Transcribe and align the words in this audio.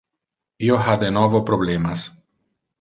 Io 0.69 0.79
ha 0.87 0.95
de 1.05 1.13
novo 1.19 1.43
problemas. 1.53 2.09